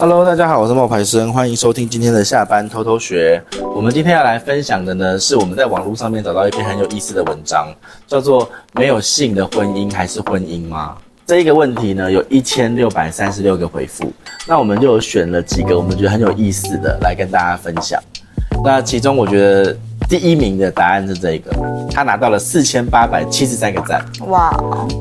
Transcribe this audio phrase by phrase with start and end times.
[0.00, 3.38] Hello，大家好，我是冒牌生，欢迎收听今天的下班偷偷学。
[3.74, 7.68] 我们今天要来分享的呢，是我们在网络上面找到一篇很有意思的文章，
[8.06, 14.10] 叫做“没有性的婚姻还是婚姻吗？”这一个问题呢，有一千六百三十六个回复。
[14.48, 18.02] 那我们就选了几个我们觉得很有意思的来跟大家分享。
[18.64, 19.76] 那其中我觉得
[20.10, 21.52] 第一名的答案是这个，
[21.92, 24.04] 他拿到了四千八百七十三个赞。
[24.26, 24.52] 哇，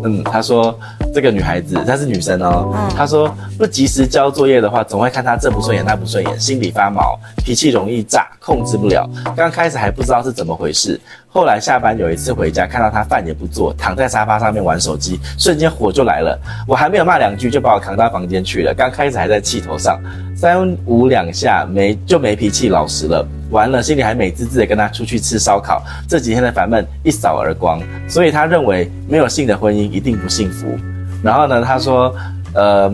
[0.05, 0.80] 嗯，他说。
[1.12, 2.71] 这个女孩子，她是女生哦。
[2.71, 9.09] 嗯，他说不及时交作业的话，总会看她这不顺眼那不顺眼，心里发毛，脾气容易炸，控制不了。
[9.36, 16.39] 刚开始还不知道是怎么回事，后来下班有一次回家，看到她饭也不做，躺在沙发上面玩手机，瞬间火就来了。
[16.67, 18.72] 我还没有骂两句，就把我扛到房间去了。
[18.72, 20.00] 刚开始还在气头上，
[20.36, 23.28] 三五两下没就没脾气，老实了。
[23.49, 27.81] 完了，心里还美滋滋的跟他出去吃烧烤，这几天的烦闷一扫而光。
[28.08, 30.77] 所以他认为没有性的婚姻一定不幸福。
[31.23, 32.16] 然后呢，他说，
[32.53, 32.91] 呃，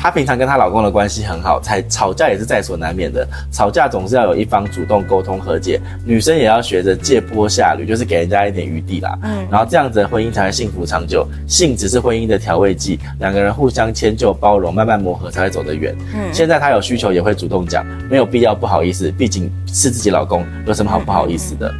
[0.00, 3.26] 她平常跟她老公的关系很好，才吵架也是在所难免的。
[3.52, 9.18] 吵架总是要有一方主动沟通和解，女生也要学着借坡下驴，就是给人家一点余地啦。
[9.22, 11.26] 嗯，然后这样子的婚姻才会幸福长久。
[11.46, 15.94] 性只是婚姻的调味剂，两个人互相迁就包容，慢慢磨合才会走得远。
[16.14, 21.70] 嗯，现在她有需求也会主动讲，没有必要不好意思，毕竟是自己老公，有什么好不好意思的？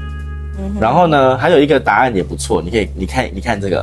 [0.58, 3.82] 嗯，然后呢，还有一个答案也不错，你可以你看你看这个。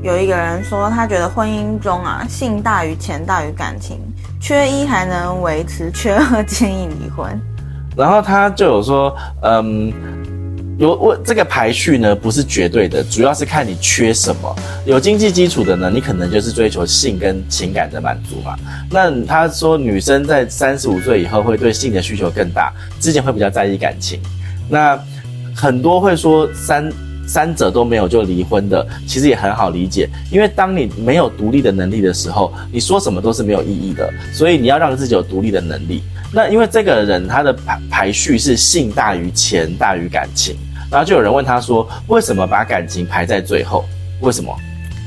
[0.00, 3.98] 有一个人说，他觉得婚姻中啊，性大于钱大于感情，
[4.40, 7.28] 缺一还能维持，缺二建议离婚。
[7.96, 9.92] 然后他就有说，嗯，
[10.78, 14.54] 有我这个排序呢不是绝对的，主要是看你缺什么。
[14.86, 18.54] 有经济基础的呢，你可能就是追求性跟情感的满足嘛。
[18.92, 24.20] 那他说，女生在三十五岁以后会对性的需求更大，之前会比较在意感情。
[24.68, 24.96] 那
[25.56, 26.88] 很多会说三。
[27.28, 34.10] 三者都没有就离婚的，其实也很好理解，因为当你没有独立的能力的时候，你说什么都是没有意义的。
[34.32, 36.02] 所以你要让自己有独立的能力。
[36.32, 40.56] 那因为这个人他的排排序是性大于钱大于感情，
[40.90, 43.84] 然后就有人问他说，为什么把感情排在最后？
[44.20, 44.56] 为什么？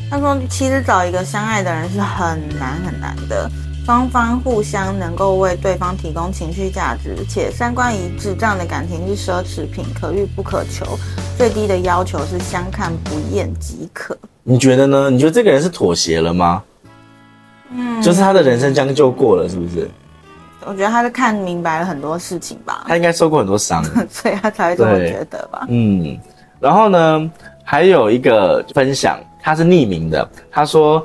[0.09, 3.50] 他说，其实找一个相爱的人是很难很难的。
[3.84, 10.86] 双方互相能够为对方提供情绪价值，且三观一致，这样的感情是奢侈品，可遇不可求。
[11.36, 14.16] 最低的要求是相看不厌即可。
[14.44, 15.09] 你觉得呢？
[15.09, 16.62] 你觉得这个人是妥协了吗？
[17.72, 19.90] 嗯，就是他的人生将就过了，是不是？
[20.64, 22.86] 我觉得他是看明白了很多事情吧。
[22.88, 25.66] 他应该受过很多伤， 所以他才会这么觉得吧。
[25.70, 26.20] 嗯，
[26.59, 27.31] 然后呢，
[27.64, 31.03] 还有一个分享，他是匿名的，他说。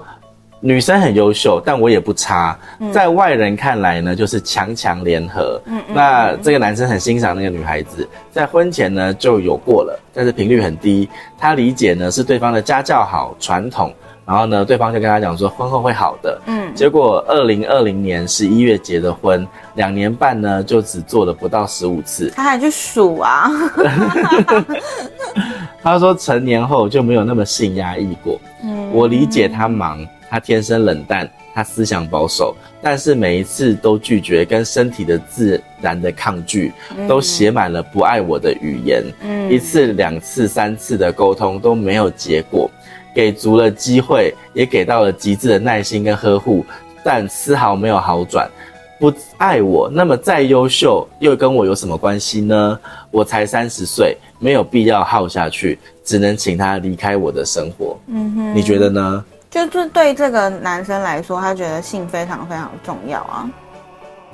[0.60, 2.58] 女生很优秀，但我也不差。
[2.90, 5.60] 在外人看来呢，就是强强联合。
[5.66, 11.08] 嗯，那这个男生很欣赏那个女孩子，在婚前呢就有过了，但是频率很低。
[11.38, 13.92] 他理解呢是对方的家教好、传统，
[14.24, 16.40] 然后呢对方就跟他讲说婚后会好的。
[16.46, 22.32] 嗯，结果二零二零年十一月结的婚，两年半呢就只做了不到十五次。
[22.34, 23.50] 他还去数啊？
[25.82, 28.40] 他说成年后就没有那么性压抑过。
[28.64, 30.04] 嗯，我理解他忙。
[30.28, 36.72] 他天生冷淡，他思想保守，但是每一次都拒绝，跟身体的自然的抗拒，
[37.08, 39.04] 都写满了不爱我的语言。
[39.22, 42.70] 嗯，一次、两次、三次的沟通都没有结果，
[43.14, 46.64] 给足了机会，也给到了极致的耐心跟呵护，
[47.04, 48.50] 但丝毫没有好转。
[48.98, 52.80] 不爱我，那么再优秀又跟我有什么关系呢？
[53.10, 57.98] 我才三十岁，没有必要耗下去，只能请他离开我的生活。
[58.06, 59.24] 嗯哼，你觉得呢？
[59.64, 63.48] 就是对这个男生来说，他觉得性非常非常重要啊，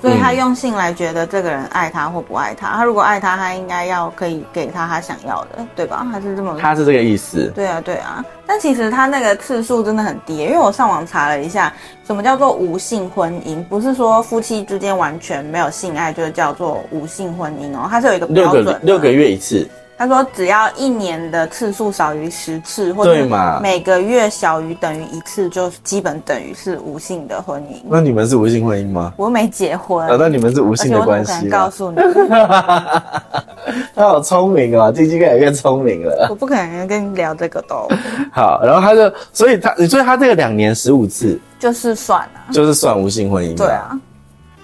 [0.01, 2.73] 所以他用性来觉得这个人爱他或不爱他。
[2.73, 6.05] 他如果爱他，他应该要可以给他他想要的，对吧？
[6.11, 7.53] 他是这么，他是这个意思。
[7.55, 8.25] 对啊，对啊。
[8.47, 11.73] 但其实他那个次数真的很低，因为我上网查了一下，
[12.05, 13.63] 什么叫做无性婚姻？
[13.65, 19.69] 不是说夫妻之间完全没有性爱就叫做无性婚姻哦，它是有一个标准，六个六个月一次。
[20.03, 23.25] 他说：“只要一年的次数少于十次，或者
[23.63, 27.77] 每个月小于等于一次，就基本等于是无性的婚姻。
[27.85, 29.15] 那你们是无性婚姻吗？
[29.17, 30.05] 我没结婚。
[30.09, 31.49] 啊，那你们是无性的关系？
[31.49, 31.99] 告诉你，
[33.95, 36.27] 他好聪明啊，晶晶越来越聪明了。
[36.29, 37.89] 我不可能跟你聊这个都。
[38.35, 43.57] 好，然后他就，所以他，所以他这个两年十五次，就是算啊，就是算无性婚姻。
[43.57, 43.97] 对啊，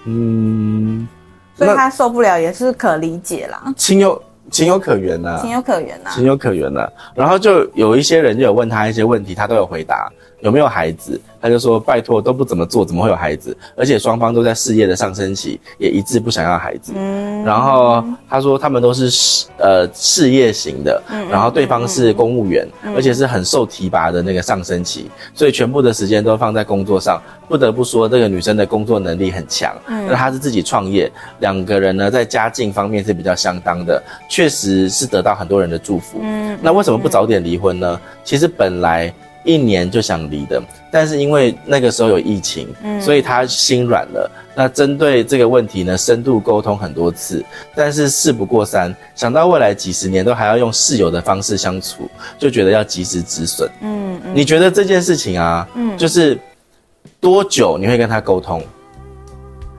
[0.03, 1.07] 嗯，
[1.55, 3.73] 所以他受不了也是可理解啦。
[3.77, 6.91] 亲友。”情有可原呐、啊，情有可原呐、啊，情有可原呐、啊。
[7.15, 10.11] 然后就有一些人就有问他一些问题，他都有回答。
[10.41, 11.19] 有没有孩子？
[11.41, 13.55] 他就说拜托都不怎么做，怎么会有孩子？
[13.77, 16.91] 而且双方都在事业的上升期，也一致不想要孩子。
[16.97, 27.21] 嗯，然后他说他们都是事呃事业型的，然后对方是公务员，而且是很受提拔的那个上升期，所以全部的时间都放在工作上。
[27.47, 29.73] 不得不说，这个女生的工作能力很强。
[29.87, 31.09] 嗯，那她是自己创业，
[31.39, 36.19] 两个人呢在家境方面是比较相当的，确实是得到很多人的祝福。
[36.21, 37.99] 嗯，那为什么不早点离婚呢？
[38.25, 39.13] 其实本来。
[39.49, 40.61] 一年就想离的，
[40.91, 44.29] 但是因为那个时候有疫情，嗯，所以他心软了。
[44.55, 47.43] 那针对这个问题呢，深度沟通很多次，
[47.73, 53.69] 但是事不过三，想到未来几十年都还要用室友的方式相处，就觉得要及时止损。
[53.81, 56.37] 嗯，嗯，你觉得这件事情啊，嗯，就是
[57.19, 58.61] 多久你会跟他沟通？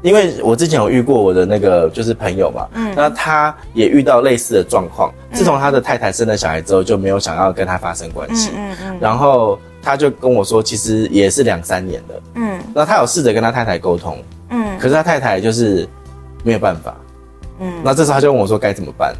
[0.02, 5.12] 因为我之前有遇过我的那个就是朋友嘛，嗯，那他也遇到类似的状况。
[5.32, 14.17] 自从他的太太生了小孩之后，就没有想要跟他发生关系，嗯嗯，然后他就跟我说，其实也是两三年了，嗯，那他有试着跟他太太沟通，
[14.49, 15.87] 嗯，可是他太太就是
[16.43, 16.97] 没有办法，
[17.58, 19.14] 嗯，那这时候他就问我说该怎么办？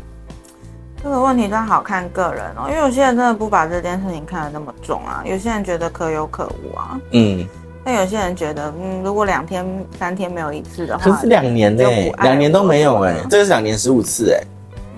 [1.03, 7.47] 这个问题真的好看个人哦，因为有些人真的不把这件事情看得那么重啊，有些人觉得可有可无啊，嗯。
[7.83, 9.65] 但有些人觉得，嗯，如果两天
[9.99, 11.85] 三天没有一次的话，可是两年呢？
[12.23, 14.41] 两年都没有哎，这个是两年十五次哎。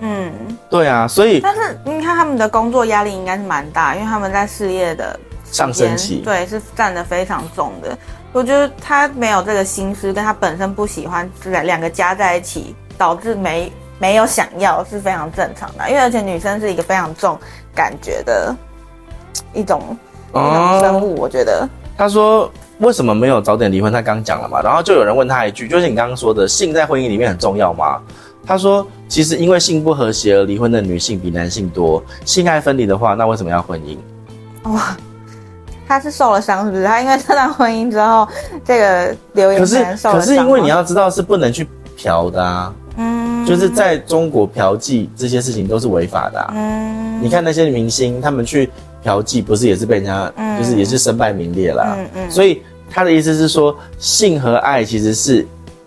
[0.01, 0.33] 嗯，
[0.69, 7.97] 对啊，所以但是你看他们的工作压力应该是蛮大，因为他们在事业的上升期，对，是占的非常重的。
[8.33, 15.89] 我觉得他没有这个心思，跟他本身不喜欢，两两个加在一起，导致没没有想要是非常正常的。
[15.89, 17.39] 因为而且女生是一个非常重
[17.73, 18.53] 感觉的
[19.53, 19.97] 一种
[20.31, 21.65] 一种生物，我觉得。
[21.97, 22.51] 他说。
[22.83, 23.91] 为什么没有早点离婚？
[23.91, 27.99] 他刚讲了嘛，然后就有人问他一句，就是你刚刚说的性在婚姻里面很重要吗？
[28.45, 32.03] 他说，其实因为性不和谐而离婚的女性比男性多。
[32.25, 33.97] 性爱分离的话，那为什么要婚姻？
[34.69, 34.97] 哇，
[35.87, 36.83] 他是受了伤是不是？
[36.83, 38.27] 他因为这段婚姻之后，
[38.65, 39.61] 这个留言。
[39.61, 41.65] 可是可是因为你要知道是不能去
[41.95, 48.69] 嫖的啊，嗯，就是在中国嫖妓这些事情都是违法的啊，嗯，你看那些明星他们去。
[49.03, 52.61] 嫖妓不是也是被人家，嗯、就是也是身败名裂啦，嗯嗯，所以
[52.93, 55.45] 他的意思是说，性和爱其实是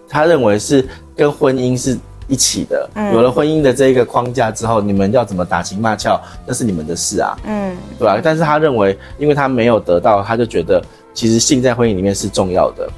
[0.08, 8.20] 他认为是跟婚姻是一起的，嗯、有了婚姻的这一个框架之后，你们要怎么打情骂俏，那是你们的事啊，嗯，对吧？
[8.20, 10.82] 但是他认为，因为他没有得到，他就觉得
[11.14, 12.88] 其实性在婚姻里面是重要的，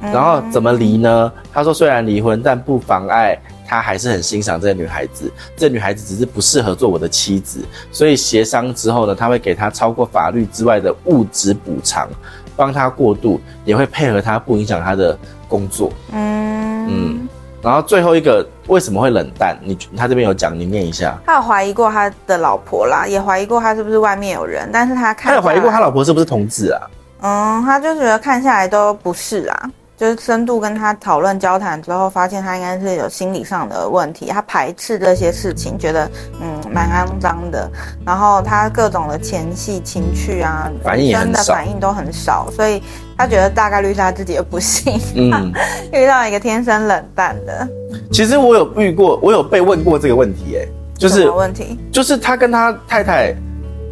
[0.00, 1.32] 然后怎么离呢？
[1.52, 3.40] 他说虽然离婚，但不妨碍。
[3.66, 12.06] 他还是很欣赏这个女孩子，这女孩子只是不适合做我的妻子，所以协商之后呢，他会给她超过法律之外的物质补偿，
[12.56, 15.16] 帮他过渡，也会配合他，不影响他的
[15.48, 15.90] 工作。
[16.12, 17.28] 嗯嗯，
[17.62, 19.58] 然后最后一个为什么会冷淡？
[19.62, 21.18] 你他这边有讲，你念一下。
[21.24, 26.80] 他有怀疑过他的老婆啦，也怀疑过他是不是外面有人，但是他看他有怀疑过他老婆是不是同志啊？
[27.22, 29.70] 嗯，他就觉得看下来都不是啊。
[29.96, 36.10] 就是深度跟他讨论交谈之后，发现他应该是有心理上的问题，他排斥这些事情，觉得
[36.40, 37.70] 嗯蛮肮脏的。
[38.04, 42.82] 然后他各种的前戏情趣啊，反应真的反应都很少，所以
[43.16, 45.52] 他觉得大概率是他自己的不幸，嗯，
[45.92, 47.68] 遇到一个天生冷淡的。
[48.12, 50.66] 其实我有遇过，我有被问过这个问题，哎，
[50.98, 51.78] 就是什么问题？
[51.92, 53.32] 就是他跟他太太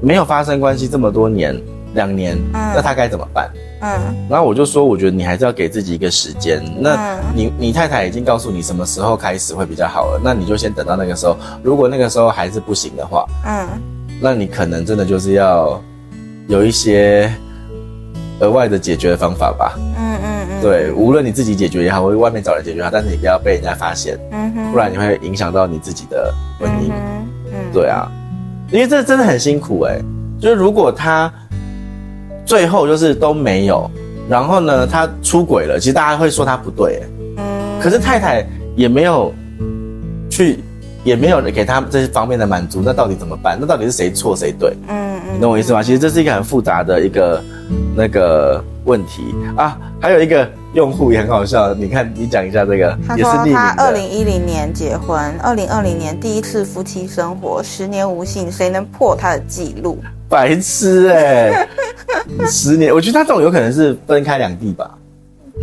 [0.00, 1.56] 没有发生关系这么多年，
[1.94, 3.48] 两年，嗯，那他该怎么办？
[3.84, 4.00] 嗯，
[4.30, 6.62] 然后我就说，我觉得你还是要给自己一个时间。
[6.78, 11.36] 那你你太太已经告诉你什么时候开始会比较好了，那你就先等到那个时候。
[11.64, 13.66] 如果那个时候还是不行的话，嗯，
[14.20, 15.82] 那你可能真的就是要
[16.46, 17.28] 有一些
[18.38, 19.72] 额外的解决的方法吧。
[19.98, 24.16] 嗯嗯嗯，对，无论你自己解决也好，或者外面找人解决好，但是你不要被人家发现，
[24.70, 26.92] 不然你会影响到你自己的婚姻。
[27.50, 28.08] 嗯，对啊，
[28.70, 29.98] 因为这真的很辛苦哎，
[30.40, 31.32] 就是如果他。
[32.44, 33.90] 最后就是都没有，
[34.28, 35.78] 然后呢，他出轨了。
[35.78, 37.02] 其实大家会说他不对，
[37.36, 38.46] 嗯，可是太太
[38.76, 39.32] 也没有
[40.30, 40.58] 去，
[41.04, 42.82] 也没有给他这些方面的满足。
[42.84, 43.56] 那到底怎么办？
[43.60, 44.74] 那到底是谁错谁对？
[44.88, 45.82] 嗯嗯，你懂我意思吗？
[45.82, 47.42] 其实这是一个很复杂的一个
[47.96, 49.78] 那个问题啊。
[50.00, 59.98] 还有一个用户也很好笑，你看你讲一下这个，他说他二零一零年结婚，二零二零年第一次夫妻生活，十年无性，谁能破他的记录？
[60.28, 61.68] 白痴哎、欸！
[62.48, 64.90] 十年，我觉得他这种有可能是分开两地吧，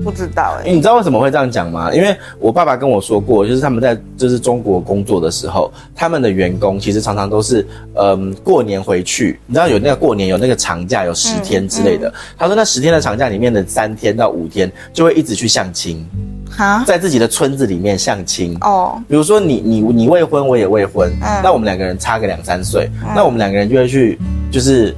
[0.03, 0.71] 不知道哎、欸。
[0.71, 1.93] 你知道为什么会这样讲吗？
[1.93, 7.65] 因为我爸爸跟我说过，就是他们在就是中国工作的时候，他们的员工其实常常都是
[7.95, 12.07] 嗯过年回去，你知道有那个过年有那个长假有十天之类的。
[12.09, 16.05] 嗯嗯、他说那十天的长假里面的三天到五天就会一直去相亲。
[16.49, 24.17] 哈在自己的村子里面相亲哦，比如说你你你未婚，我也未婚，嗯，那我们两个人差个两三岁，嗯、那我们两个人就会去，
[24.51, 24.95] 就是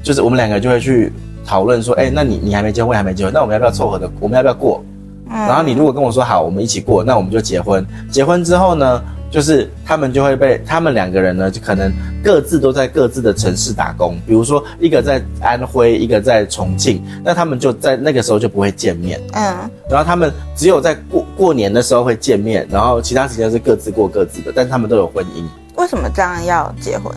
[0.00, 1.12] 就是我们两个人就会去
[1.44, 4.10] 讨论说，哎、欸，那你你还没结婚，我还没结婚，那我们要不要凑合的？
[4.20, 4.84] 我们要不要过？
[5.30, 7.86] 嗯、然后你如果跟我说好，我们一起过，那我们就结婚。
[8.10, 9.02] 结婚之后呢？
[9.32, 11.90] 就是他们就会被他们两个人呢，就可能
[12.22, 14.14] 各自都在各自的城市打工。
[14.26, 19.18] 比如说，一个在安徽，一个在重庆，那他们就在那个时候就不会见面。
[19.32, 19.56] 嗯，
[19.88, 24.52] 然后他们只有在过过年的时候会见面，然后其他时间是各自过各自的。
[24.54, 25.42] 但他们都有婚姻。
[25.78, 27.10] 为什么这样要结婚？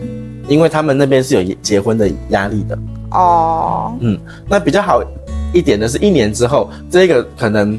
[0.48, 2.78] 因为他们那边是有结婚的压力的。
[3.10, 5.02] 哦，嗯，那比较好
[5.52, 7.78] 一点的是一年之后，这个可能。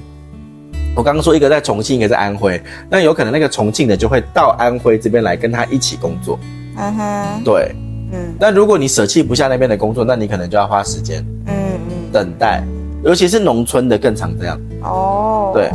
[0.95, 2.59] 我刚刚说一个在重庆，一个在安徽，
[2.89, 6.39] 那有可能那个重庆的就会到安徽这边来跟他一起工作。
[6.75, 7.71] 嗯哼，对，
[8.11, 8.33] 嗯。
[8.39, 11.53] 那如果你舍弃不下那边的工作，那你可能就要花时间，嗯
[11.87, 12.63] 嗯，等待，
[13.03, 14.59] 尤其是农村的更常这样。
[14.81, 15.69] 哦，对，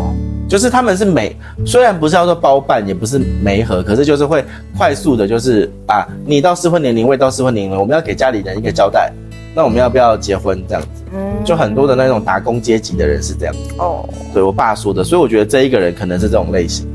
[0.53, 4.45] 就是他们是媒，虽然不是要说包办，也不是媒合，可是就是会
[4.77, 9.11] 快速的，就是啊，你到适婚年龄，未到适婚年龄，我们要给家里人一个交代。
[9.55, 10.63] 那我们要不要结婚？
[10.69, 14.07] 这样子，嗯，就很多的那种打工阶级的人是这样子哦。
[14.35, 16.87] 对我爸说的，所以我觉得这一个人可能是这种类型，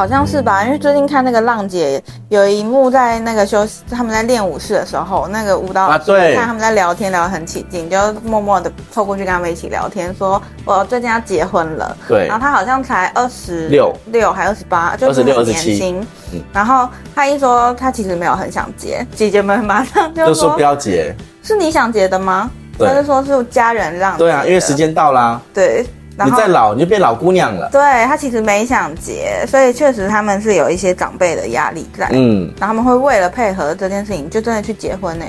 [0.00, 0.64] 好像是吧？
[0.64, 11.94] 因为最近看那个浪姐有一幕，在那个休息，他们在练舞室的时候，那个舞蹈啊，对，看他们在聊天，聊得很起劲，就默默的凑过去跟他们一起聊天，说我最近要结婚了。
[12.08, 16.00] 对，然后他好像才二十六六还二十八，就是很年轻。
[16.32, 21.14] 嗯，然后他一说他其实没有很想结，姐姐们马上就说，就说不要结。
[21.42, 22.50] 是你想结的吗？
[22.78, 24.16] 对，他就说是家人让。
[24.16, 25.38] 对啊，因为时间到啦。
[25.52, 25.84] 对，
[26.16, 27.68] 然后你再老你就变老姑娘了。
[27.72, 32.08] 对，他其实没想结，所以确实他们是有一些长辈的压力在。
[32.12, 35.24] 嗯，然后他们会为了配合这件事情，就真的去结婚呢。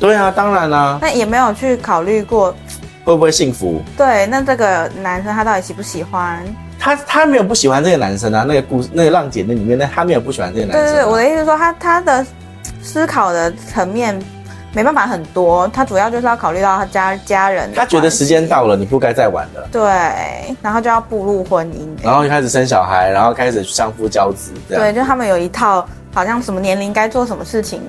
[0.00, 0.98] 对啊，当然啦、啊。
[1.00, 2.50] 那也没有去考虑过
[3.04, 3.80] 会不会幸福。
[3.96, 6.42] 对，那这个男生他到底喜不喜欢？
[6.78, 8.44] 他他没有不喜欢这个男生啊。
[8.46, 10.84] 那个故，那个浪姐那里面，那他没有不喜欢这个男生、啊。
[10.84, 12.26] 对对对，我的意思是说，他他的
[12.82, 14.20] 思考的层面。
[14.76, 17.72] 没办法很多，他主要就是要考虑到他家家人。
[17.74, 19.66] 他觉得时间到了，你不该再玩了。
[19.72, 19.80] 对，
[20.60, 24.52] 然后就要步入婚姻，然后就开始生小孩，然后开始相夫教子。
[24.68, 27.80] 对，就他们有一套好像什么年龄该做什么事情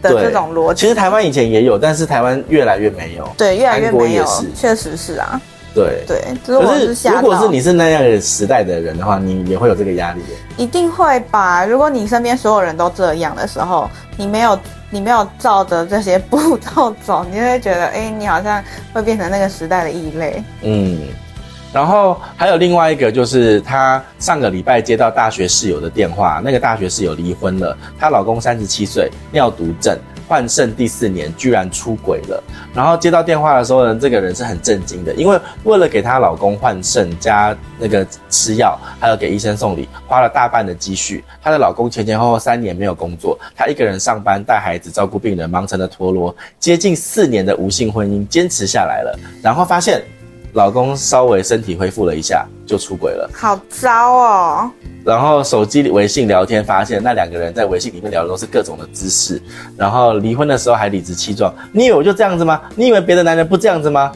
[0.00, 0.82] 的这种逻辑。
[0.82, 3.28] 其实台湾以前也有，但是台湾越来越没有。
[3.36, 4.24] 对，越来越没有，
[4.54, 5.40] 确实是啊。
[5.74, 10.20] 对对，是可是如果是你是那样的时代的人的话，你也会有这个压力。
[10.56, 11.64] 一定会吧？
[11.64, 14.56] 如果你身边所有人都这样的时候，你没有。
[14.92, 20.44] 你没有照着这些步骤走，你就会觉得，哎，你好像会变成那个时代的异类。
[20.60, 21.08] 嗯，
[21.72, 29.98] 然后还有另外一个，就是她上个礼拜接到大学室友的电话，那个大学室友离婚了，她老公三十七岁，尿毒症。
[30.32, 32.42] 换肾第四年居然出轨了，
[32.74, 41.22] 然后接到电话的时候呢，这个人是很震惊的，因为为了给她老公换肾加那个吃药，还有给医生送礼，花了大半的积蓄。
[41.42, 46.34] 她的老公前前后后三年没有工作，她一个人上班带孩子照顾病人，忙成了陀螺。
[46.58, 50.02] 接近四年的无性婚姻坚持下来了，然后发现。
[50.52, 54.70] 老公稍微身体恢复了一下，就出轨了，好糟哦。
[55.04, 59.42] 然后手机微信聊天，发现那两个人在微信里面聊的都是各种的姿势。
[59.76, 62.60] 然后离婚的时候还理直气壮，你以为我就这样子吗？
[62.76, 64.12] 你以为别的男人不这样子吗？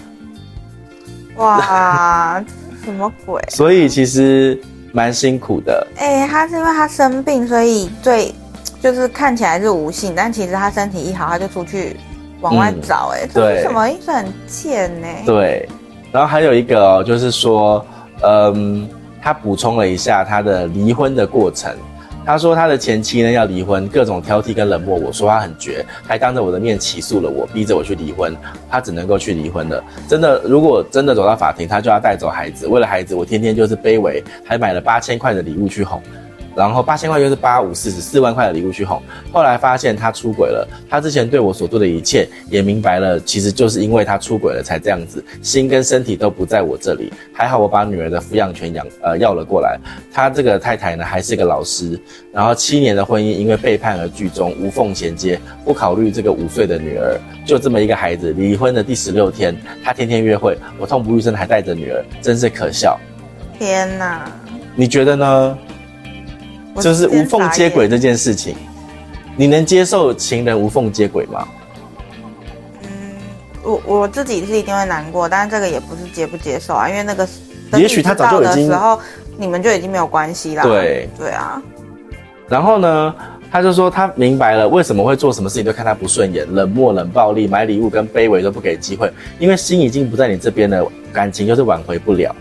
[1.36, 2.44] 哇，
[2.84, 3.42] 什么鬼？
[3.48, 4.60] 所 以其实
[4.92, 5.86] 蛮辛苦的。
[5.96, 8.32] 哎、欸，他是因为他生病，所以最，
[8.80, 11.96] 就是看起来是无性，但其实他身体一好，他就出去
[12.40, 13.22] 往外找、欸。
[13.22, 14.12] 哎、嗯，这是什么意思？
[14.12, 15.22] 很贱呢、欸。
[15.26, 15.68] 对。
[16.16, 17.84] 然后还有一个哦，就是说，
[18.22, 18.88] 嗯，
[19.20, 21.70] 他补充了一下他的离婚的过程。
[22.24, 28.34] 他说他的前妻呢要离婚，各种挑剔跟冷漠，我说他很绝，还当着我的面起诉了我，逼着我去离婚。
[28.70, 29.84] 他只能够去离婚了。
[30.08, 32.66] 真的，如果真的走到法庭，他就要带走孩子。
[32.66, 36.00] 为了孩子，我天天就是卑微，还买了八千块的礼物去哄。
[36.56, 47.12] 然后八千块就是八五四十四万块的礼物去哄，后来发现他出轨了，他之前对我所做的一切也明白了，其实就是因为他出轨了才这样子，心跟身体都不在我这里。
[47.32, 49.78] 还好我把女儿的抚养权养呃要了过来。
[50.10, 52.00] 他这个太太呢还是个老师，
[52.32, 58.32] 然后七年的婚姻因为背叛而剧终，无缝衔接，不考虑这个五岁的女儿，就这么一个孩子。
[58.32, 62.98] 离婚的第十六天，他天天约会，我痛不欲生还带着女儿，真是可笑。
[63.58, 64.24] 天哪，
[64.74, 65.58] 你觉得呢？
[66.80, 68.54] 就是无缝接轨这件事情，
[69.36, 71.46] 你能接受情人无缝接轨吗？
[72.82, 72.88] 嗯，
[73.62, 77.26] 我我自己是一定会难过，但是这个也不是接不接受啊，因为那个
[77.78, 79.00] 也许他早就已经，然后
[79.36, 80.62] 你们就已经没有关系了。
[80.62, 81.62] 对对啊。
[82.48, 83.14] 然后呢，
[83.50, 92.34] 他就说他明白了为什么会做什么事情都看他不顺眼，冷漠、冷暴力，买礼物跟卑微都不给机会，因为心已经不在你这边了，感情就是挽回不了。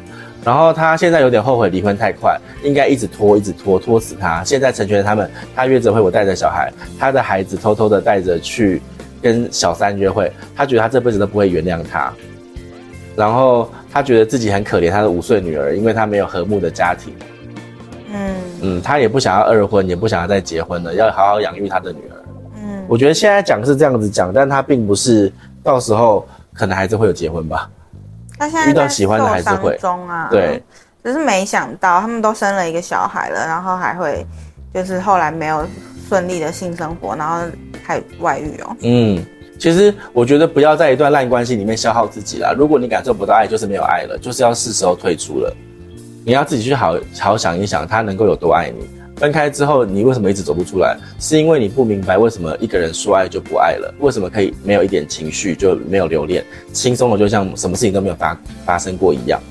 [0.46, 4.44] 然后他现在有点后悔离婚太快，应该一直拖，一直拖，拖死他。
[4.44, 8.80] 现在成全了他们，他约着会我带着小孩，他的孩子偷偷的带着去
[9.24, 12.14] 跟小三约会，他觉得他这辈子都不会原谅他，
[13.16, 17.12] 然后他觉得自己很可怜他的五岁女儿，因为他没有和睦的家庭。
[18.14, 22.16] 嗯嗯，他也不想要二婚，也不想要再结婚了，要好好养育他的女儿。
[22.58, 25.34] 嗯，我觉得现在讲是这样子讲，但他并不是
[25.64, 27.68] 到时候可能还是会有结婚吧。
[28.38, 30.62] 他现在遇到喜欢的还是会中啊，对，
[31.04, 34.26] 只是没想到他们都生了一个小孩了，然后还会
[34.74, 35.66] 就是后来没有
[36.10, 37.42] 顺利的性生活，然后
[37.84, 38.76] 还外遇哦。
[38.82, 39.26] 嗯，
[39.58, 42.54] 其实我觉得不要在一段烂关系里面消耗自己啦。
[42.58, 45.56] 如果你感受不到爱，就是没有爱了，就是要是时候退出了。
[46.26, 48.90] 你要自己去好好想一想，他能够有多爱你。
[49.18, 50.98] 分开之后，你为什么一直走不出来？
[51.20, 53.94] 是因为你不明白为什么一个人说爱就不爱了？
[54.00, 56.44] 为什么可以没有一点情绪就没有留恋，
[56.74, 59.42] 轻松的就像什么事情都没有发发生过一样？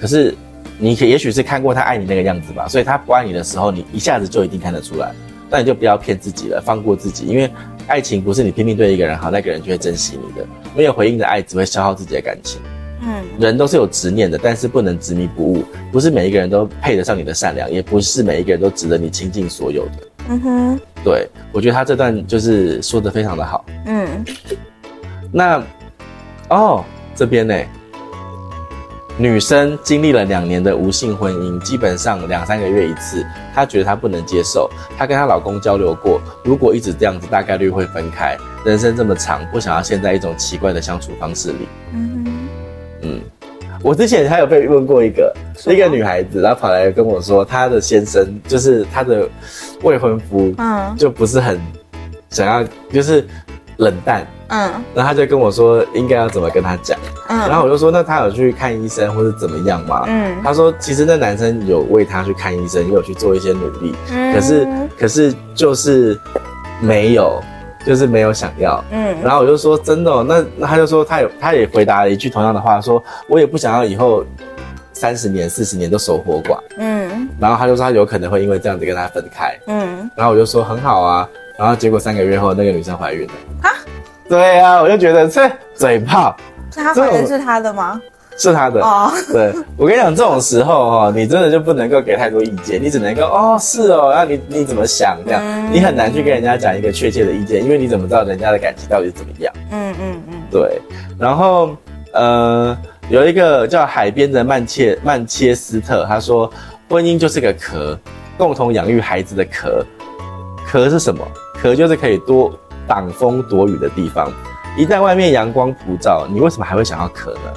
[0.00, 0.34] 可是
[0.78, 5.12] 你可也许是看过他爱你那个样子吧，所以他不爱你的时候，你一下子就一定看得出来。
[5.50, 7.50] 那你就不要骗自己了，放过自己，因为
[7.88, 10.46] 爱情不是你拼命对一个人好，那个人就会珍惜你的。
[10.76, 12.60] 没有回应的爱只会消耗自己的感情。
[13.02, 15.64] 嗯，人都是有执念的，但是不能执迷不悟。
[15.90, 19.92] 不是每一个人都配得上你的善良，也不是每一个人都值得你倾尽所有的。
[20.28, 23.64] 嗯哼，对，我觉得他这段就是说的非常的好。
[23.86, 24.24] 嗯，
[25.32, 25.62] 那
[26.48, 26.84] 哦
[27.16, 27.54] 这边呢，
[29.16, 34.70] 女生经历了两年的无性婚姻，基本上两三个月一次，她觉得她不能接受。
[34.96, 38.36] 她跟她老公交流过，如果一直这样子，大概率会分开。
[38.64, 41.68] 人生这么长，不想要陷在一种奇怪的相处方式里。
[41.94, 42.19] 嗯哼。
[43.02, 43.20] 嗯，
[43.82, 45.34] 我之前还有被问过一个
[45.66, 49.28] 一个女孩子，然后跑来跟我说，她的先生就是她的
[49.82, 51.60] 未婚夫，嗯，就不是很
[52.30, 53.26] 想要，就是
[53.78, 60.04] 冷淡，嗯，然后她就跟我说应该要怎么跟他讲，嗯，然后我就说那他有去看医生或者怎么样吗？
[60.08, 66.18] 嗯，他说其实那男生有为他去看医生，也有去做一些努力，嗯，可是可是就是
[66.80, 67.40] 没有。
[67.84, 74.24] 就是没有想要，嗯，然后我就说真的哦，那那他就说他有他也回答了一句同样的话，说我也不想要以后
[74.92, 83.32] 三十年四十年都守活寡，嗯，然后他就说他有可能会因为这样子跟他分开，嗯，然后我就说很好啊，然后结果三个月后那个女生怀孕了，
[83.62, 83.70] 啊，
[84.28, 86.36] 对啊，我就觉得这嘴炮，
[86.72, 88.00] 是他怀孕是他的吗？
[88.40, 95.42] 是他的哦， 对，我跟你讲，这种时候哦，你真的就不能够给太多意见，你只能够哦，是哦，那你你怎么想这样？
[95.44, 99.52] 嗯、你很难去跟人家讲一个确切的意见，因为你怎么知道人家的感情到底是怎么样？
[99.70, 100.80] 嗯嗯嗯，对。
[101.18, 101.76] 然后
[102.14, 102.74] 呃，
[103.10, 106.50] 有一个叫海边的曼切曼切斯特，他说，
[106.88, 107.98] 婚姻就是个壳，
[108.38, 109.84] 共同养育孩子的壳。
[110.66, 111.22] 壳是什么？
[111.60, 112.50] 壳就是可以多
[112.88, 114.32] 挡风躲雨的地方。
[114.78, 117.52] 一旦外面阳光普照，你为什么还会想要壳呢？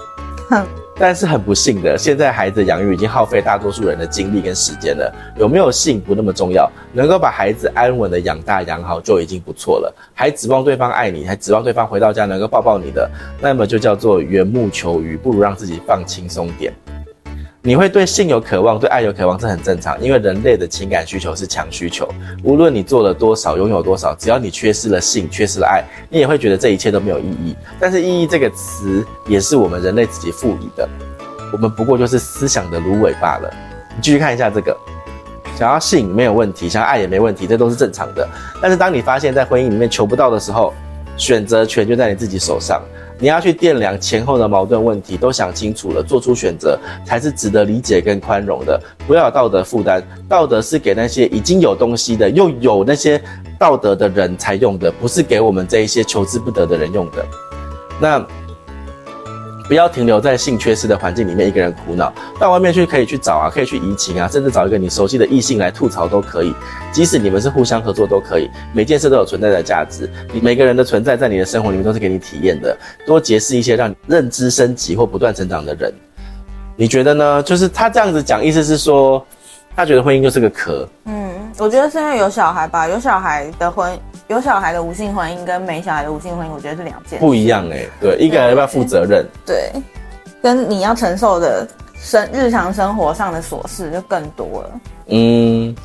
[0.96, 5.12] 但是很不幸的，现在孩子养育已经耗费大多数人的精力跟时间了。
[5.38, 9.92] 有没有性不那么重要，能够把孩子安稳的养大养好就已经不错了。
[10.14, 13.10] 还指望对方爱你，还指望对方回到家能够抱抱你的，
[13.42, 16.72] 那么就叫做缘木求鱼，不如让自己放轻松点。
[17.66, 22.06] 你会对性有渴望，对爱有渴望，这很正常，因为人类的情感需求是强需求。
[22.44, 27.56] 无论你做了多少，拥有多少，只要你缺失了性，缺失了爱，你也会觉得这一切都没有意义。
[27.80, 30.86] 但是“意义”这个词也是我们人类自己赋予的，
[31.54, 33.50] 我们不过就是思想的芦苇罢了。
[33.96, 34.78] 你继续看一下这个，
[35.58, 38.28] 想要性没有问题，想要爱也没问题，这都是正常的。
[38.62, 40.74] 但是当你发现，在婚姻里面求不到的时候，
[41.16, 42.82] 选择权就在你自己手上。
[43.24, 48.78] 你要去掂量前后的矛盾问题，都想清楚了，做出选择才是值得理解跟宽容的。
[49.08, 53.22] 不要有道德负担，道德是给那些已经有东西的，又有那些
[53.58, 57.26] 道德的人才用的，不是给我们这一些求之不得的人用的。
[57.98, 58.28] 那。
[59.68, 62.14] 不要停留在性缺失的环境里面，一个人苦恼。
[62.40, 66.54] 到外面去可以去找啊，可以去移情啊，甚至找一个你熟悉的异性来吐槽都可以。
[66.92, 70.10] 即使你们是互相合作都可以，每件事都有存在的价值。
[70.32, 72.78] 你每个人的存在在你的生活里面都是给你体验的。
[73.06, 75.94] 多结识一些让你认知升级或不断成长的人。
[76.76, 77.44] 你觉得呢？
[77.44, 79.26] 就是他这样子讲，意思是说，
[79.76, 80.88] 他觉得婚姻就是个壳。
[81.06, 83.98] 嗯，我觉得是因为有小孩吧，有小孩的婚。
[84.28, 87.90] 有小孩的无性婚姻跟没小孩的无性婚姻，我觉得是两件不一样哎、欸。
[88.00, 89.26] 对，一个人要不要负责任？
[89.46, 89.70] 对，
[90.42, 94.80] 跟你要承受的生日常生活上的琐事就更多了。
[95.08, 95.76] 嗯，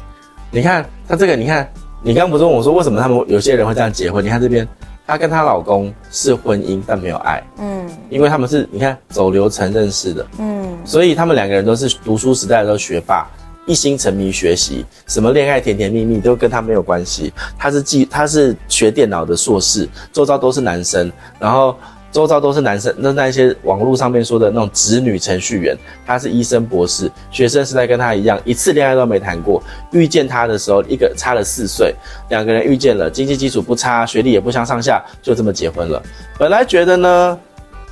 [0.51, 1.69] 你看他这个，你看
[2.03, 4.25] 你刚刚不是问我说为什么他们有些人会这样结婚？
[4.25, 4.67] 你看这边，
[5.07, 7.43] 她跟她老公是婚姻，但没有爱。
[7.59, 10.27] 嗯，因为他们是你看走流程认识的。
[10.39, 13.27] 嗯，所以他们两个人都是读书时代的都学霸。
[13.69, 17.31] 一心沉迷学习，什么恋爱甜甜蜜蜜都跟他没有关系。
[17.59, 21.13] 他是技，他是学电脑的硕士，周遭都是男生。
[21.39, 21.77] 然后
[22.11, 25.77] 周遭都是男生，那那些网络上面说的那种直女程序员，
[26.07, 29.63] 他是医生博士，学生时代跟他一样，一次恋爱都没谈过。
[29.93, 31.95] 遇见他的时候，一个差了四岁，
[32.31, 36.03] 两个人遇见了，经济基础不差，学历也不相上下，就这么结婚了。
[36.39, 37.39] 本来觉得呢，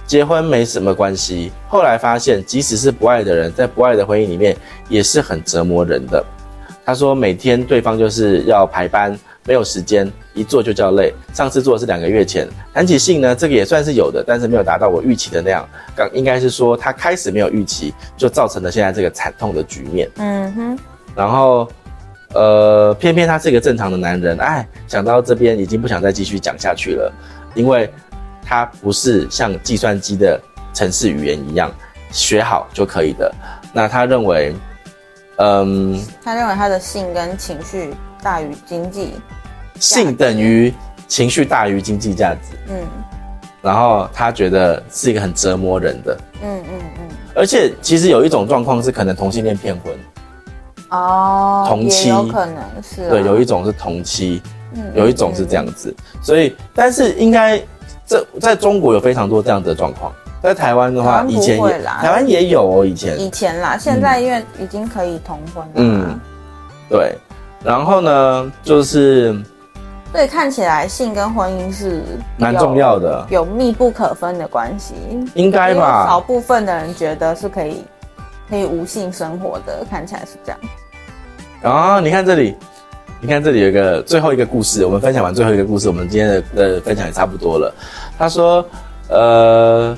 [0.07, 4.57] 结婚没什么关系，后来发现，即使是不爱的人，在不爱的婚姻里面，
[4.89, 6.25] 也是很折磨人的。
[6.85, 9.19] 他说，每天对方就是要排班。
[9.49, 11.15] 没有时间，一做就叫累。
[11.33, 15.65] 上次做的是两个月前，谈起性呢，这个也算是有的，但是没有达到我预期的那样。
[15.95, 20.11] 刚应该是说他开始没有预期，就造成了现在这个惨痛的局面。
[20.17, 20.79] 嗯哼。
[21.15, 21.69] 然后，
[22.35, 27.13] 呃，偏偏他是一个正常的男人，哎，想到这边已经不想再继续讲下去了，
[27.55, 27.89] 因为
[28.47, 30.41] 他不是像计算机的
[30.73, 31.71] 程式语言一样
[32.13, 33.35] 学好就可以的。
[33.73, 34.55] 那他认为，
[35.39, 39.15] 嗯，他认为他的性跟情绪大于经济。
[39.79, 40.73] 性等于
[41.07, 42.83] 情绪大于经济价值，嗯，
[43.61, 49.93] 然后他觉得是一个很折磨人的，嗯嗯嗯，而且其实有一种状况是可能同性恋骗婚，
[50.89, 54.41] 哦，同妻有可能是、啊，对，有一种是同妻，
[54.75, 57.63] 嗯，有一种是这样子，所以但是应该
[58.07, 66.21] 这在中国有非常多这样的状况，在台湾的话，以前也台湾也有哦，以前以前啦，现在因为已经可以同婚了，嗯，
[66.89, 67.15] 对，
[67.65, 69.37] 然后呢就是。
[70.13, 72.01] 所以看起来性跟婚姻是
[72.39, 74.95] 蛮重要的，有密不可分的关系，
[75.35, 76.07] 应该吧？
[76.07, 77.85] 少部分的人觉得是可以
[78.49, 80.61] 可以无性生活的，看起来是这样。
[81.63, 82.57] 啊，你看这里，
[83.27, 87.75] 你看这里有一个最后一个故事，我们分享完最后一个故事，我们今天的的分享也差不多了。
[88.17, 88.65] 他说，
[89.09, 89.97] 呃。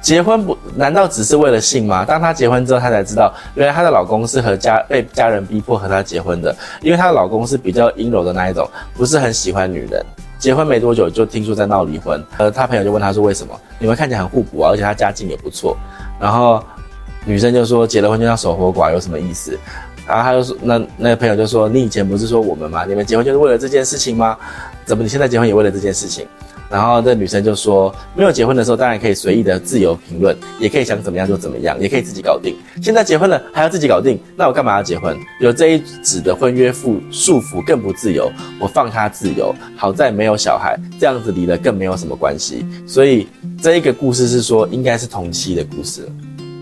[0.00, 2.04] 结婚不难道只是为了性吗？
[2.04, 6.54] 当她结婚之后，她才知道，原来她的老公是和家被家人逼迫和她结婚的。
[6.80, 10.00] 因为她的老公是比较阴柔的那一种，不是很喜欢女人。
[10.38, 12.22] 结婚没多久就听说在闹离婚。
[12.38, 13.60] 呃，她朋友就问她说为什么？
[13.80, 15.76] 你们看起来很互补啊，而且她家境也不错。
[16.20, 16.62] 然后
[17.24, 19.58] 女生就说结了婚就像守活寡，有什么意思？
[20.06, 22.84] 然后他就说那那个朋友就说你以前不是说我们吗？
[22.86, 24.36] 你们结婚就是为了这件事情吗？
[24.84, 26.26] 怎么你现在结婚也为了这件事情？
[26.68, 32.56] 然后这女生就说：“没有结婚的时候，当然可以随意的自由评论，也可以想怎么样就怎么样，也可以自己搞定。
[32.82, 35.16] 现在结婚了还要自己搞定，那我干嘛要结婚？
[35.40, 39.54] 有这一纸的婚约束束缚更不自由，我放他自由。
[39.76, 42.66] 好在没有小孩，这样子离了更没有什么关系。
[42.84, 43.28] 所以
[43.62, 46.08] 这一个故事是说应该是同妻的故事，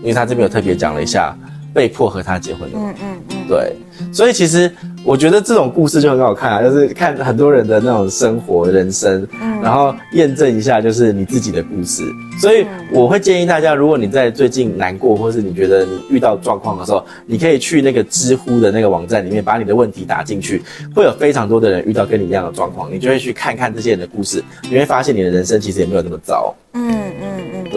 [0.01, 1.35] 因为他这边有特别讲了一下
[1.75, 2.77] 被迫和他结婚的。
[2.79, 3.75] 嗯嗯嗯，对。
[4.11, 4.71] 所以其实。”
[5.05, 12.01] 我觉得这种故事就很好看啊，就是看很多人的那种生活人生，嗯，然后验证一下就是你自己的故事。
[12.41, 20.63] 所以我会建议大家，如果你在最近难过，或是你觉得你遇到状况的时候，你可以去那个知乎的那个网站里面，把你的问题打进去，
[20.95, 26.51] 会有非常多的人遇到跟你一样的状况，你就会去看看这些人的故事，你会发现你的人生其实也没有那么糟。
[26.73, 27.04] 嗯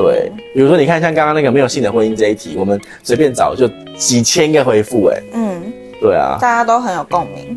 [0.02, 0.32] 对。
[0.54, 5.72] 比如说你看像刚刚那个没有性的婚姻这一题，我们随便找就几千个回复，哎，嗯。
[6.00, 7.56] 对啊，大家都很有共鸣。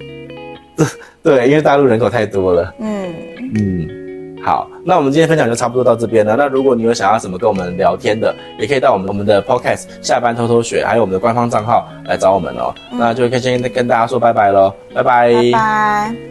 [1.22, 2.74] 对，因为大陆人口太多了。
[2.80, 3.14] 嗯
[3.56, 6.36] 嗯，好，那我们今天分享就差不多到这边了。
[6.36, 12.74] 那如果你有想要什么跟我们聊天的，也可以到我们我们的 Podcast 下班偷偷学，还有我们的官方账号来找我们哦。
[12.92, 15.32] 嗯、那就可以先跟跟大家说拜拜喽，拜拜。
[15.32, 16.31] 拜拜。